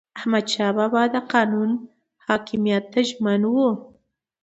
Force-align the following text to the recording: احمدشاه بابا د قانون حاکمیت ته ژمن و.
احمدشاه 0.19 0.71
بابا 0.77 1.03
د 1.13 1.15
قانون 1.33 1.71
حاکمیت 2.25 2.83
ته 2.93 3.01
ژمن 3.09 3.41
و. 3.47 3.55